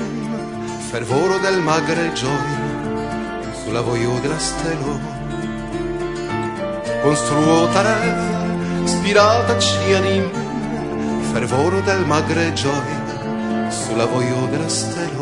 fervoro 0.88 1.36
del 1.36 1.60
magre 1.60 2.14
gioia, 2.14 3.52
sulla 3.62 3.82
voio 3.82 4.18
della 4.22 4.38
stelo. 4.38 4.98
Construotare, 7.02 7.98
spirataci 8.84 9.92
anim, 9.92 10.30
fervoro 11.32 11.82
del 11.82 12.06
magre 12.06 12.54
gioia, 12.54 13.68
sulla 13.68 14.06
voio 14.06 14.46
della 14.50 14.68
stelo. 14.70 15.21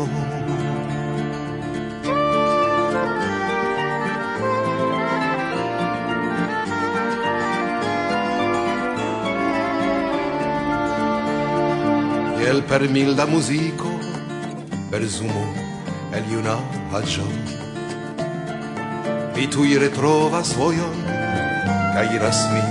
el 12.51 12.63
per 12.67 12.81
milda 12.91 13.25
muziko 13.31 13.89
Berzumo 14.91 15.43
el 16.17 16.25
juna 16.31 16.55
aĝo 16.97 17.27
Mi 19.35 19.45
i 19.71 19.77
retrova 19.83 20.41
vojon 20.57 20.97
ca 21.93 22.03
iras 22.15 22.41
mi 22.51 22.65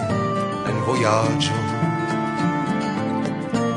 en 0.70 0.76
voyaggio. 0.86 1.56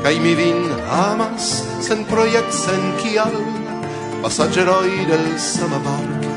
Kaj 0.04 0.14
mi 0.24 0.34
vin 0.34 0.60
amas 0.90 1.48
sen 1.86 2.04
projekt, 2.12 2.52
sen 2.52 2.84
kial 3.00 3.40
Pasageroj 4.22 4.90
del 5.08 5.26
sama 5.38 5.80
bark 5.88 6.28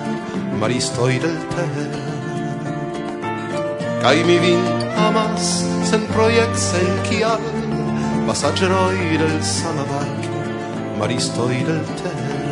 maristoi 0.63 1.19
del 1.19 1.37
ter 1.55 1.93
Kaj 4.01 4.17
mi 4.31 4.39
vin 4.47 4.65
amas 5.09 5.53
sen 5.91 6.07
projekt, 6.15 6.55
sen 6.55 6.91
kial 7.09 7.56
passaggeroi 8.27 9.15
del 9.15 9.41
Sanabacco, 9.41 10.97
maristoi 10.97 11.63
del 11.63 11.81
Tenere. 11.93 12.46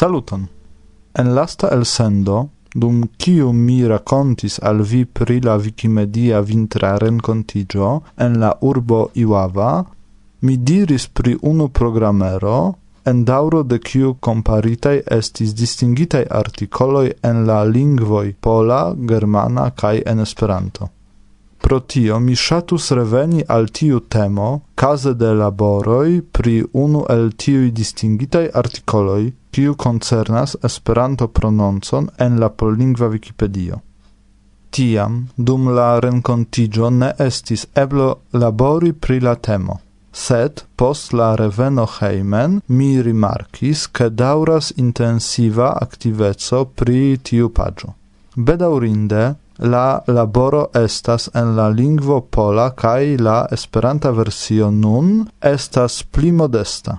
Saluton! 0.00 0.48
En 1.12 1.34
lasta 1.34 1.68
elsendo, 1.76 2.48
dum 2.72 3.00
kiu 3.20 3.50
mi 3.52 3.74
racontis 3.90 4.54
al 4.68 4.78
vi 4.90 5.00
pri 5.04 5.40
la 5.44 5.56
Wikimedia 5.60 6.40
vintra 6.40 6.92
rencontigio 7.02 7.88
en 8.16 8.38
la 8.40 8.52
urbo 8.60 9.00
Iława, 9.14 9.72
mi 10.40 10.56
diris 10.56 11.06
pri 11.06 11.36
unu 11.42 11.66
programero, 11.68 12.54
en 13.04 13.24
dauro 13.24 13.60
de 13.62 13.78
kiu 13.78 14.14
comparitai 14.28 15.02
estis 15.18 15.52
distingitai 15.52 16.24
articoloi 16.40 17.12
en 17.22 17.44
la 17.50 17.60
lingvoi 17.64 18.32
pola, 18.40 18.80
germana 19.12 19.70
kai 19.70 20.00
en 20.06 20.24
esperanto 20.24 20.90
pro 21.70 21.80
tio 21.80 22.18
mi 22.18 22.34
shatus 22.34 22.90
reveni 22.98 23.44
al 23.46 23.68
tiu 23.70 24.00
temo 24.00 24.62
case 24.74 25.12
de 25.14 25.28
laboroi, 25.40 26.20
pri 26.20 26.64
unu 26.72 27.04
el 27.14 27.28
tiui 27.42 27.70
distingitai 27.70 28.48
articoloi, 28.60 29.28
kiu 29.54 29.76
concernas 29.76 30.56
Esperanto-prononcon 30.68 32.08
en 32.26 32.40
la 32.42 32.48
pollingva 32.50 33.06
Wikipedio. 33.12 33.78
Tiam, 34.70 35.20
dum 35.36 35.68
la 35.76 36.00
rencontigio 36.02 36.90
ne 36.90 37.12
estis 37.28 37.68
eblo 37.84 38.08
labori 38.32 38.90
pri 38.92 39.20
la 39.20 39.36
temo. 39.36 39.78
Sed 40.10 40.64
post 40.74 41.12
la 41.12 41.36
reveno 41.36 41.86
heimen, 42.00 42.58
mi 42.66 42.90
rimarkis, 43.00 43.86
che 43.92 44.10
dauras 44.10 44.72
intensiva 44.76 45.70
activezzo 45.78 46.64
pri 46.74 47.20
tiu 47.22 47.52
pagio. 47.52 47.94
Bedaurinde, 48.34 49.36
La 49.62 50.00
laboro 50.06 50.70
estas 50.74 51.28
en 51.34 51.54
la 51.56 51.68
lingvo 51.68 52.20
pola 52.20 52.70
kaj 52.70 53.16
la 53.20 53.46
esperanta 53.52 54.10
versio 54.10 54.70
nun 54.70 55.26
estas 55.40 56.02
pli 56.02 56.32
modesta. 56.32 56.96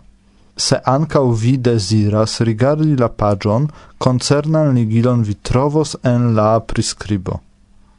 Se 0.55 0.77
ankaŭ 0.85 1.23
vi 1.43 1.55
deziras 1.57 2.41
rigardi 2.41 2.95
la 2.97 3.07
paĝon, 3.09 3.65
koncernan 3.97 4.75
ligilon 4.75 5.23
vi 5.23 5.33
trovos 5.33 5.95
en 6.03 6.35
la 6.35 6.59
priskribo. 6.59 7.39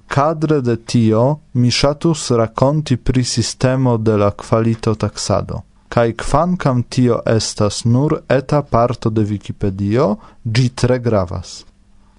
Kadre 0.07 0.61
de 0.61 0.77
tio 0.77 1.25
mi 1.53 1.71
ŝatus 1.71 2.31
rakonti 2.31 2.97
pri 2.97 3.25
sistemo 3.25 3.97
de 3.97 4.17
la 4.17 4.31
kvalito 4.31 4.95
taksado. 4.95 5.63
Kaj 5.89 6.13
kvankam 6.23 6.83
tio 6.83 7.19
estas 7.27 7.85
nur 7.85 8.21
eta 8.29 8.63
parto 8.63 9.11
de 9.11 9.27
Wikipedio, 9.27 10.17
ĝi 10.45 10.69
tre 10.69 10.99
gravas 10.99 11.65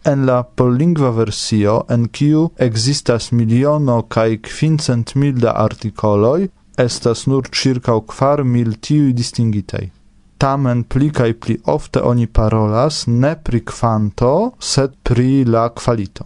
en 0.06 0.26
la 0.26 0.44
pollingva 0.44 1.12
versio, 1.12 1.84
en 1.90 2.08
kiu 2.08 2.50
existas 2.68 3.32
miliono 3.32 4.02
kaj 4.16 4.30
kvincent 4.50 5.16
mil 5.16 5.40
da 5.40 5.56
artikoloj, 5.66 6.48
estas 6.78 7.26
nur 7.28 7.50
circa 7.54 8.00
kvar 8.14 8.44
mil 8.44 8.76
tiuj 8.82 9.14
distingitaj. 9.14 9.90
Tamen 10.38 10.84
pli 10.84 11.10
kaj 11.10 11.34
pli 11.40 11.58
ofte 11.76 12.02
oni 12.02 12.28
parolas 12.28 13.04
ne 13.08 13.36
pri 13.44 13.62
kvanto, 13.66 14.52
sed 14.60 14.96
pri 15.04 15.46
la 15.46 15.70
kvalito. 15.70 16.26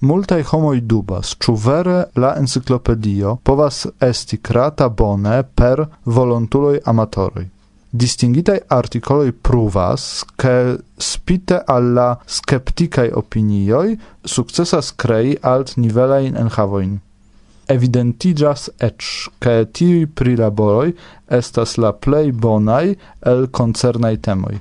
Multaj 0.00 0.42
homoj 0.48 0.80
dubas, 0.80 1.34
ĉu 1.36 1.54
vere 1.60 1.96
la 2.16 2.34
enciklopedio 2.40 3.36
povas 3.44 3.86
esti 4.00 4.38
krata 4.38 4.88
bone 4.88 5.42
per 5.42 5.82
volontuloj 6.04 6.78
amatoroj 6.92 7.44
distingitai 7.90 8.60
articoloi 8.68 9.32
pruvas 9.32 10.24
che 10.36 10.78
spite 10.96 11.62
alla 11.66 12.18
skepticae 12.24 13.10
opinioi 13.12 13.98
successas 14.22 14.94
crei 14.94 15.36
alt 15.40 15.76
nivelain 15.76 16.36
enhavoin. 16.36 17.00
Evidentigas 17.66 18.70
ec 18.78 19.30
che 19.38 19.68
tiui 19.70 20.06
prilaboroi 20.06 20.94
estas 21.26 21.76
la 21.76 21.92
plei 21.92 22.32
bonai 22.32 22.96
el 23.20 23.48
concernai 23.50 24.18
temoi. 24.18 24.60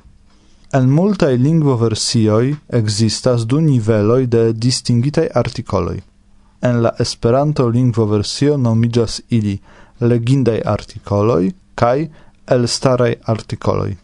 En 0.71 0.89
multae 0.89 1.37
lingvoversioi 1.37 2.53
existas 2.69 3.45
du 3.45 3.59
niveloi 3.59 4.27
de 4.27 4.53
distingitai 4.53 5.29
articoloi. 5.33 6.01
En 6.61 6.81
la 6.81 6.93
Esperanto 6.99 7.69
lingvoversio 7.69 8.57
nomigas 8.57 9.21
ili 9.29 9.59
legindai 9.99 10.59
articoloi, 10.61 11.53
kai 11.73 12.09
el 12.49 12.67
starai 12.67 13.15
articoloi. 13.23 13.97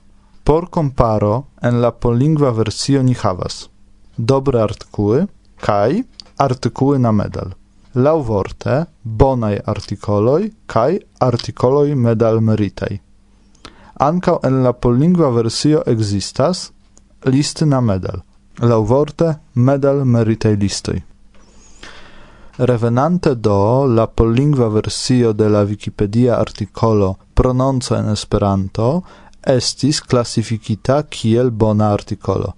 Por 0.43 0.69
comparo 0.69 1.47
en 1.61 1.81
la 1.81 1.91
polingva 1.91 2.51
versio 2.51 3.01
ni 3.03 3.13
havas 3.13 3.69
dobre 4.17 4.61
artykuły 4.61 5.27
kai 5.61 6.03
artykuły 6.37 6.99
na 6.99 7.11
medal. 7.11 7.49
Lauvorte 7.95 8.85
bonaj 9.05 9.59
artikoloj 9.65 10.51
kai 10.67 10.99
artikoloj 11.19 11.95
medal 11.95 12.41
meritei. 12.41 12.99
Anka 13.95 14.39
en 14.43 14.63
la 14.63 14.73
polingva 14.73 15.29
versio 15.31 15.85
existas 15.85 16.71
list 17.25 17.61
na 17.61 17.81
medal. 17.81 18.21
Lauvorte 18.59 19.35
medal 19.55 20.05
meritei 20.05 20.57
listoi. 20.57 21.01
Revenante 22.57 23.35
do 23.35 23.85
la 23.85 24.07
pollingva 24.07 24.69
versio 24.69 25.33
de 25.33 25.49
la 25.49 25.63
Wikipedia 25.63 26.37
articolo 26.37 27.17
prononco 27.33 27.95
en 27.95 28.07
Esperanto 28.07 29.03
estis 29.41 29.99
classificita 29.99 31.03
kiel 31.03 31.51
bona 31.51 31.91
articolo. 31.91 32.53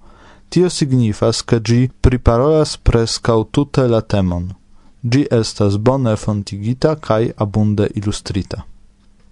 Tio 0.50 0.70
signifas 0.70 1.42
ke 1.42 1.60
gi 1.66 1.90
priparolas 1.90 2.78
preskaŭ 2.78 3.40
tute 3.50 3.88
la 3.88 4.02
temon. 4.02 4.54
Gi 5.02 5.26
estas 5.32 5.78
bone 5.78 6.16
fontigita 6.16 6.96
kaj 6.96 7.34
abunde 7.36 7.90
ilustrita. 7.96 8.62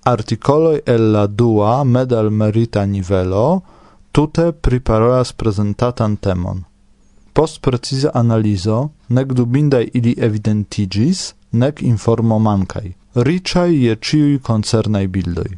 Articoloi 0.04 0.82
el 0.86 1.12
la 1.12 1.28
dua 1.28 1.84
medal 1.84 2.32
merita 2.32 2.86
nivelo 2.86 3.62
tute 4.12 4.51
priparolas 4.51 5.32
prezentatan 5.32 6.17
temon. 6.17 6.65
Post 7.36 7.62
precisa 7.62 8.12
analizo, 8.13 8.89
nec 9.10 9.34
dubindai 9.36 9.89
ili 9.93 10.15
evidentigis, 10.17 11.34
nec 11.52 11.82
informo 11.82 12.39
mancai, 12.39 12.93
ricai 13.15 13.74
je 13.84 13.95
ciui 13.95 14.39
concernai 14.39 15.08
bildoi. 15.08 15.58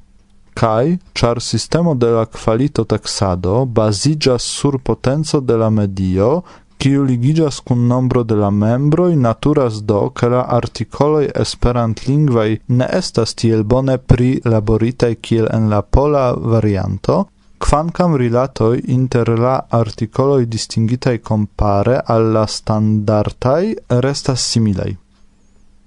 Kai, 0.58 0.98
char 1.14 1.42
sistemo 1.42 1.94
de 1.94 2.10
la 2.16 2.26
qualito 2.26 2.84
taxado 2.84 3.66
basigas 3.66 4.42
sur 4.42 4.80
potenco 4.80 5.40
de 5.40 5.58
la 5.58 5.70
medio, 5.70 6.42
kiu 6.78 7.04
ligigas 7.04 7.60
kun 7.60 7.88
nombro 7.88 8.24
de 8.24 8.36
la 8.36 8.50
membroi, 8.50 9.16
naturas 9.16 9.82
do, 9.92 10.02
ke 10.10 10.30
la 10.34 10.44
artikoloj 10.58 11.30
esperantlingvaj 11.46 12.50
ne 12.68 12.90
estas 13.02 13.38
tiel 13.38 13.64
bone 13.64 13.98
pri 13.98 14.34
prilaboritaj 14.42 15.14
kiel 15.22 15.50
en 15.54 15.70
la 15.70 15.82
pola 15.82 16.32
varianto, 16.56 17.26
Quancam 17.58 18.16
rilatoi 18.16 18.82
inter 18.86 19.28
la 19.40 19.66
articoloi 19.68 20.48
distingitai 20.48 21.20
compare 21.20 22.02
alla 22.06 22.46
standartai 22.46 23.76
restas 23.88 24.42
similai. 24.48 24.96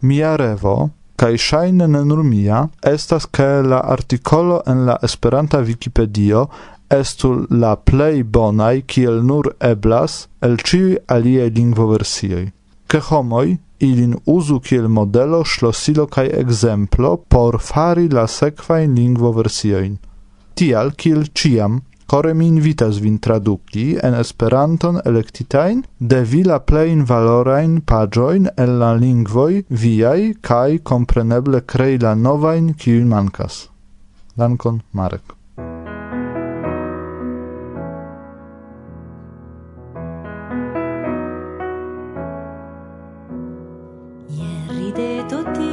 Mia 0.01 0.37
revo, 0.37 0.91
cae 1.15 1.37
shaine 1.37 1.87
ne 1.87 2.03
nur 2.03 2.23
mia, 2.23 2.69
estas 2.81 3.27
che 3.31 3.63
la 3.63 3.81
articolo 3.81 4.65
en 4.65 4.85
la 4.85 4.99
Esperanta 5.03 5.59
Wikipedio 5.59 6.49
estu 6.89 7.47
la 7.49 7.77
plei 7.77 8.25
bonai 8.25 8.85
kiel 8.85 9.23
nur 9.23 9.55
eblas 9.59 10.27
el 10.41 10.57
ciui 10.59 10.99
lingvo 11.07 11.87
versioi 11.87 12.53
Che 12.87 13.01
homoi, 13.09 13.59
ilin 13.79 14.17
uzu 14.25 14.59
kiel 14.61 14.89
modelo, 14.89 15.45
slosilo 15.45 16.07
kai 16.07 16.29
exemplo 16.29 17.17
por 17.29 17.61
fari 17.61 18.09
la 18.11 18.27
sequain 18.27 18.95
lingvoversioin 18.95 19.99
tial 20.55 20.93
kiel 20.97 21.25
ciam 21.35 21.81
core 22.11 22.33
mi 22.35 22.47
invitas 22.51 22.97
vin 22.99 23.19
traduki 23.23 23.85
en 24.07 24.15
Esperanton 24.19 24.97
electitain 25.05 25.85
de 26.13 26.21
vi 26.31 26.43
la 26.43 26.59
plein 26.59 27.05
valorain 27.11 27.81
pagioin 27.93 28.49
el 28.57 28.73
la 28.83 28.93
lingvoi 29.03 29.65
viai 29.83 30.35
kai 30.49 30.81
compreneble 30.93 31.61
crei 31.73 31.99
la 31.99 32.15
novain 32.15 32.75
kiun 32.75 33.07
mancas. 33.09 33.69
Dankon 34.37 34.83
Marek. 34.93 35.27
Je 44.37 44.53
rideto 44.79 45.39
ti 45.55 45.70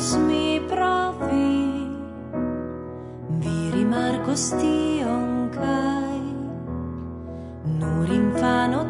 vos 0.00 0.16
mi 0.16 0.58
provi 0.66 1.86
vi 3.42 3.70
rimarco 3.70 4.34
stion 4.34 5.50
kai 5.52 6.22
nur 7.80 8.08
infano 8.08 8.80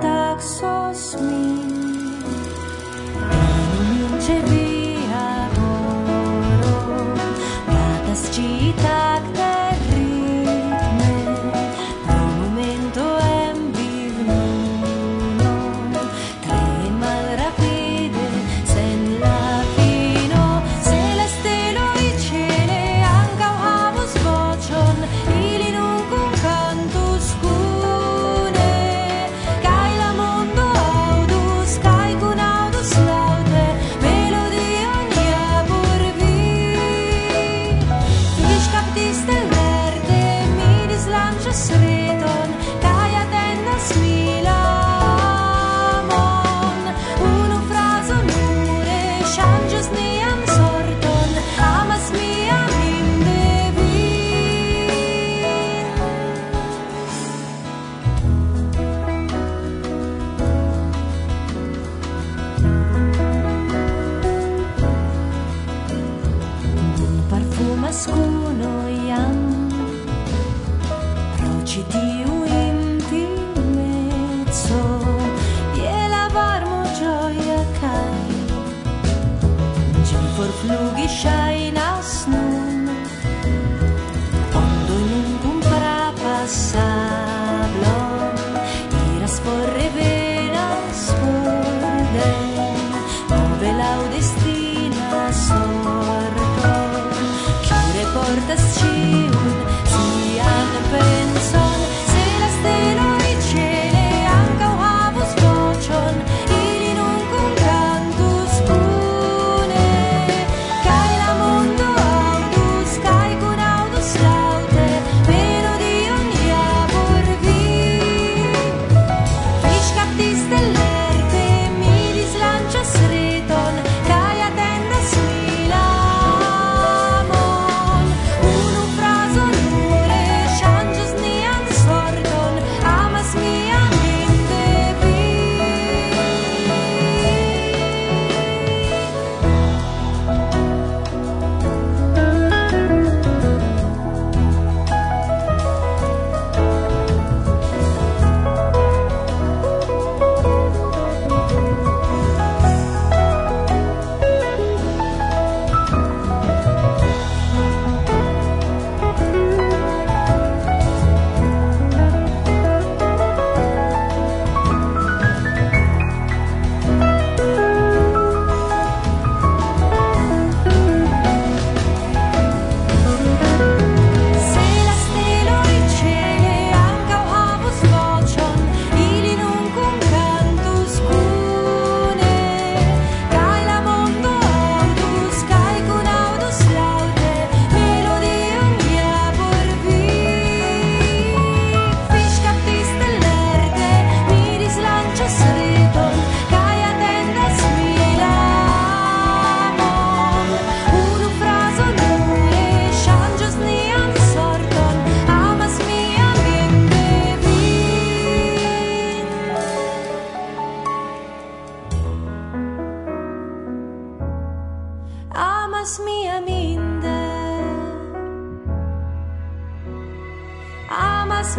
Kaj 221.41 221.53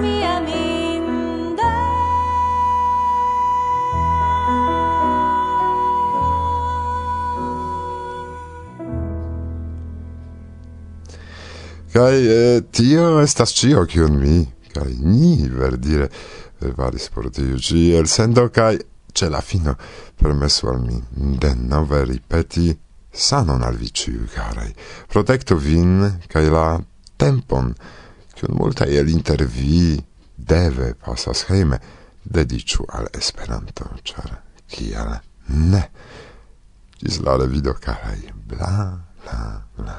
eh, 12.14 12.62
tio 12.72 13.22
estas 13.24 13.56
ĉio 13.58 13.88
kiun 13.90 14.20
mi 14.22 14.46
kai 14.70 14.94
ni 15.02 15.50
verdire 15.50 16.06
eh, 16.06 16.70
faris 16.78 17.10
por 17.10 17.32
tiu 17.34 17.58
ĉi 17.58 17.96
elsendo 17.98 18.44
kaj 18.54 18.78
ĉe 19.18 19.30
la 19.34 19.42
fino 19.42 19.74
permesu 20.22 20.70
al 20.70 20.84
mi 20.84 21.00
denove 21.42 22.04
ripeti 22.06 22.68
sanon 23.12 23.66
al 23.66 23.82
vi 23.82 23.90
ĉiuj 23.90 24.30
karaj 24.36 24.70
protektu 25.10 25.58
vin 25.58 26.06
kai 26.30 26.46
la 26.54 26.68
tempon 27.18 27.74
kiun 28.42 28.58
multaj 28.58 28.90
el 28.98 29.10
inter 29.14 29.44
vi 29.46 30.02
deve 30.36 30.96
pasas 31.06 31.46
hejme, 31.50 31.78
dediĉu 32.26 32.88
al 32.90 33.10
Esperanto, 33.14 33.86
ĉar 34.04 34.40
kial 34.72 35.20
ne? 35.50 35.84
Ĝis 37.02 37.20
la 37.26 37.38
revido, 37.38 37.74
karaj, 37.82 38.18
bla, 38.50 38.74
bla, 39.22 39.44
bla. 39.78 39.98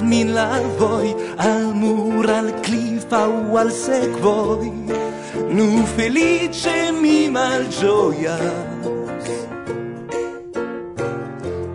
conducas 0.00 0.02
min 0.02 0.34
larvoi 0.34 1.14
al 1.38 1.74
mur, 1.74 2.28
al 2.28 2.52
cliff 2.62 3.12
au 3.12 3.56
al 3.56 3.70
secvoi 3.70 4.72
nu 5.50 5.84
felice 5.96 6.92
mi 7.00 7.28
mal 7.28 7.64
gioia 7.68 8.38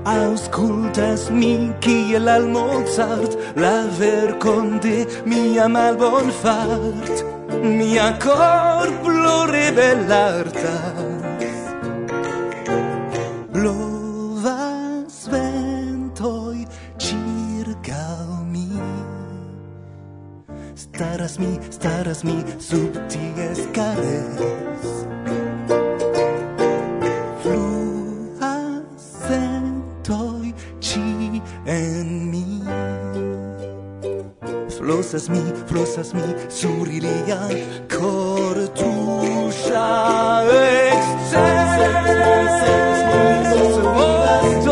Auscultas 0.05 1.29
mi 1.29 1.71
kiel 1.79 2.27
al 2.27 2.47
Mozart 2.47 3.37
la 3.55 3.87
vercon 3.99 4.79
de 4.79 5.05
mia 5.25 5.67
mal 5.67 5.95
bon 5.95 6.31
fart 6.31 7.23
mia 7.63 8.17
cor 8.19 8.87
plore 9.03 9.71
bellarta. 9.77 10.74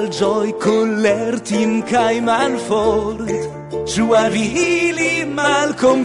malgioi 0.00 0.52
collertim 0.58 1.82
cae 1.82 2.20
malfort, 2.20 3.28
sua 3.84 4.30
vili 4.30 5.24
blu 5.26 6.04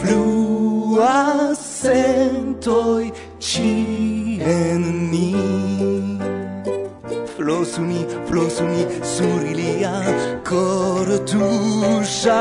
Fluas 0.00 1.58
sentoi 1.82 3.12
circa 3.38 3.87
flosuni, 7.58 8.06
flosuni, 8.26 8.86
sur 9.02 9.42
ilia 9.42 9.92
cor 10.44 11.06
tuscia 11.26 12.38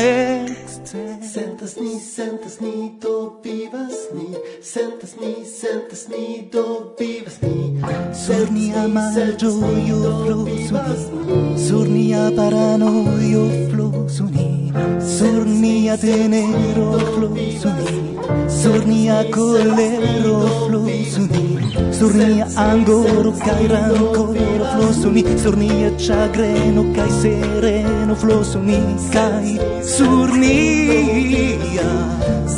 exte. 0.00 1.18
Sentas 1.20 1.76
ni, 1.76 2.00
sentas 2.00 2.60
ni, 2.60 2.98
do 3.00 3.40
vivas 3.44 4.08
ni, 4.14 4.28
sentas 4.62 5.16
ni, 5.20 5.44
sentas 5.44 6.08
ni, 6.08 6.48
do 6.50 6.94
vivas 6.98 7.38
ni. 7.42 7.80
Sur 8.14 8.50
nia 8.50 8.88
malgioio 8.88 10.46
flosuni, 10.68 11.58
sur 11.58 11.86
nia 11.86 12.30
paranoio 12.36 13.44
flosuni, 13.70 14.72
sur 15.00 15.44
nia 15.44 15.96
tenero 15.98 16.98
flosuni. 17.14 18.18
Sur 18.62 18.84
nia 18.86 19.24
kolero 19.30 20.36
flusuni 20.66 21.58
Sur 21.92 22.12
nia 22.14 22.46
angoro 22.56 23.32
kaj 23.44 23.62
rankoro 23.72 24.34
flusuni 24.72 25.22
Sur 25.42 25.56
nia 25.56 25.90
ĉagreno 26.06 26.82
kaj 26.96 27.10
sereno 27.22 28.14
flusuni 28.18 28.80
Kaj 29.14 29.46
sur 29.94 30.34
nia 30.42 31.88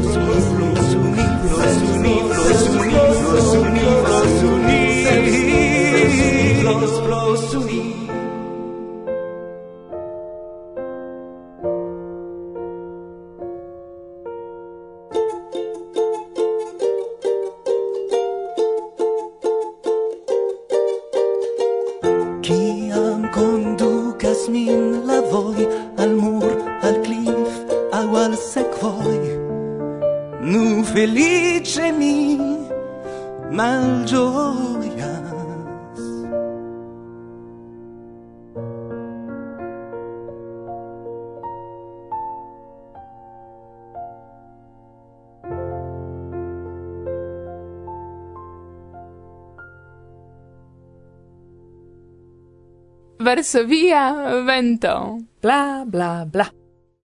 varsovia 53.28 54.40
vento. 54.46 55.20
Bla, 55.42 55.84
bla, 55.86 56.24
bla. 56.26 56.57